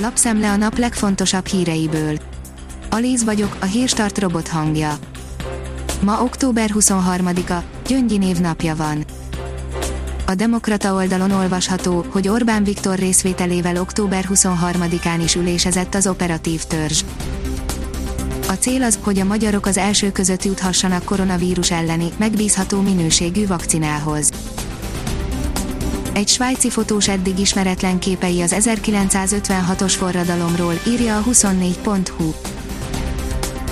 [0.00, 2.18] Lapszemle a nap legfontosabb híreiből.
[2.90, 4.98] Alíz vagyok, a hírstart robot hangja.
[6.00, 9.04] Ma október 23-a, Gyöngyi név napja van.
[10.26, 17.02] A Demokrata oldalon olvasható, hogy Orbán Viktor részvételével október 23-án is ülésezett az operatív törzs.
[18.48, 24.30] A cél az, hogy a magyarok az első között juthassanak koronavírus elleni, megbízható minőségű vakcinához.
[26.18, 32.32] Egy svájci fotós eddig ismeretlen képei az 1956-os forradalomról, írja a 24.hu.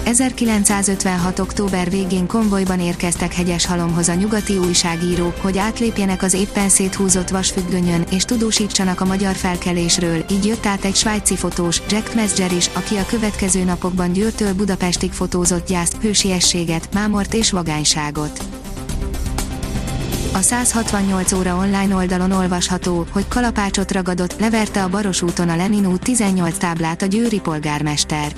[0.05, 1.39] 1956.
[1.39, 8.25] október végén konvojban érkeztek Hegyeshalomhoz a nyugati újságírók, hogy átlépjenek az éppen széthúzott vasfüggönyön, és
[8.25, 13.07] tudósítsanak a magyar felkelésről, így jött át egy svájci fotós, Jack Mesger is, aki a
[13.07, 18.56] következő napokban Győrtől Budapestig fotózott gyászt, hősiességet, mámort és vagányságot.
[20.37, 25.87] A 168 óra online oldalon olvasható, hogy kalapácsot ragadott, leverte a Baros úton a Lenin
[25.87, 28.33] út 18 táblát a győri polgármester.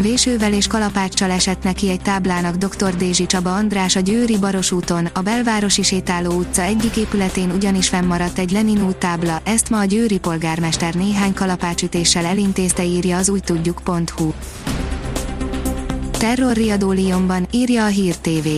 [0.00, 2.96] Vésővel és kalapáccsal esett neki egy táblának dr.
[2.96, 8.38] Dézsi Csaba András a Győri Baros úton, a belvárosi sétáló utca egyik épületén ugyanis fennmaradt
[8.38, 14.32] egy Lenin út tábla, ezt ma a Győri polgármester néhány kalapácsütéssel elintézte írja az úgytudjuk.hu.
[16.10, 18.48] Terrorriadó Lyonban, írja a Hír TV.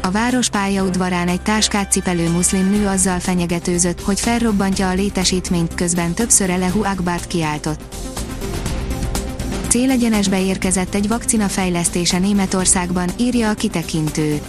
[0.00, 6.14] A város pályaudvarán egy táskát cipelő muszlim nő azzal fenyegetőzött, hogy felrobbantja a létesítményt, közben
[6.14, 7.94] többször Elehu Akbart kiáltott.
[9.68, 14.40] Célegyenesbe érkezett egy vakcina fejlesztése Németországban, írja a kitekintő.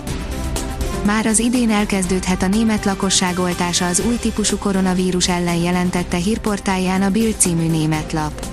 [1.05, 7.01] Már az idén elkezdődhet a német lakosság oltása az új típusú koronavírus ellen jelentette hírportáján
[7.01, 8.45] a Bild című német lap.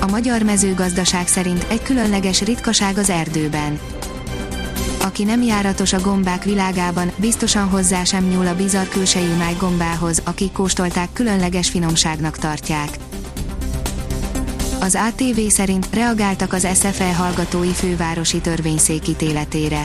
[0.00, 3.78] A magyar mezőgazdaság szerint egy különleges ritkaság az erdőben.
[5.08, 10.22] Aki nem járatos a gombák világában, biztosan hozzá sem nyúl a bizarr külsejű máj gombához,
[10.24, 12.98] akik kóstolták különleges finomságnak tartják.
[14.80, 19.84] Az ATV szerint reagáltak az SFE hallgatói fővárosi törvényszék ítéletére.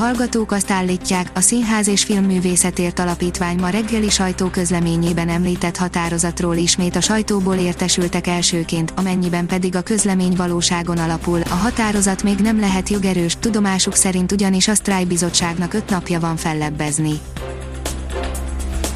[0.00, 7.00] Hallgatók azt állítják, a Színház és Filmművészetért Alapítvány ma reggeli sajtóközleményében említett határozatról ismét a
[7.00, 13.36] sajtóból értesültek elsőként, amennyiben pedig a közlemény valóságon alapul, a határozat még nem lehet jogerős,
[13.40, 17.20] tudomásuk szerint ugyanis a sztrájbizottságnak öt napja van fellebbezni.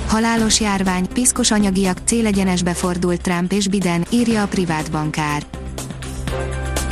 [0.06, 5.63] Halálos járvány, piszkos anyagiak, célegyenesbe fordult Trump és Biden, írja a privát bankár.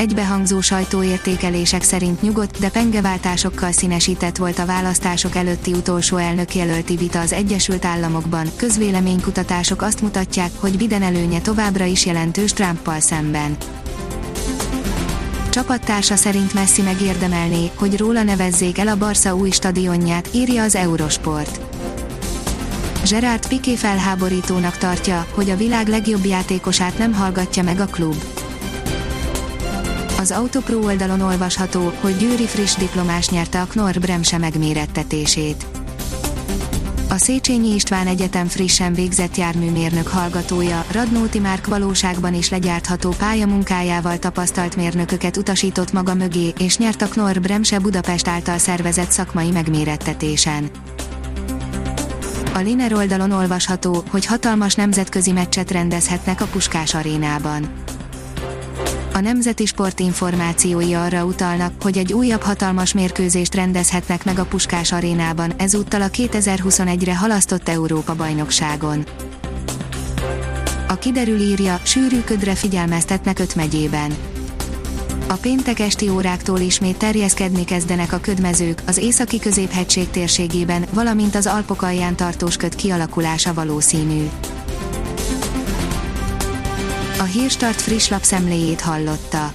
[0.02, 7.32] Egybehangzó sajtóértékelések szerint nyugodt, de pengeváltásokkal színesített volt a választások előtti utolsó elnökjelölti vita az
[7.32, 8.48] Egyesült Államokban.
[8.56, 13.56] Közvéleménykutatások azt mutatják, hogy Biden előnye továbbra is jelentős Trumpal szemben.
[15.50, 21.60] Csapattársa szerint Messi megérdemelné, hogy róla nevezzék el a Barca új stadionját, írja az Eurosport.
[23.10, 28.41] Gerard Piqué felháborítónak tartja, hogy a világ legjobb játékosát nem hallgatja meg a klub.
[30.22, 35.66] Az Autopro oldalon olvasható, hogy Győri friss diplomás nyerte a Knorr Bremse megmérettetését.
[37.08, 44.76] A Széchenyi István Egyetem frissen végzett járműmérnök hallgatója, Radnóti Márk valóságban is legyártható pályamunkájával tapasztalt
[44.76, 50.70] mérnököket utasított maga mögé, és nyert a Knorr Bremse Budapest által szervezett szakmai megmérettetésen.
[52.54, 57.72] A Liner oldalon olvasható, hogy hatalmas nemzetközi meccset rendezhetnek a Puskás arénában.
[59.14, 64.92] A Nemzeti Sport információi arra utalnak, hogy egy újabb hatalmas mérkőzést rendezhetnek meg a Puskás
[64.92, 69.04] arénában, ezúttal a 2021-re halasztott Európa-bajnokságon.
[70.88, 74.16] A kiderül írja, sűrű ködre figyelmeztetnek öt megyében.
[75.28, 81.46] A péntek esti óráktól ismét terjeszkedni kezdenek a ködmezők, az északi középhegység térségében, valamint az
[81.46, 84.28] Alpok alján tartós köd kialakulása valószínű.
[87.22, 89.52] A Hírstart friss lapszemléjét hallotta.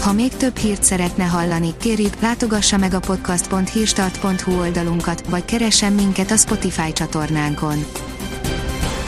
[0.00, 6.30] Ha még több hírt szeretne hallani, kérjük, látogassa meg a podcast.hírstart.hu oldalunkat, vagy keressen minket
[6.30, 7.84] a Spotify csatornánkon.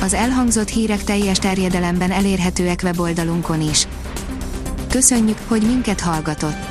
[0.02, 3.86] Az elhangzott hírek teljes terjedelemben elérhetőek weboldalunkon is.
[4.88, 6.69] Köszönjük, hogy minket hallgatott!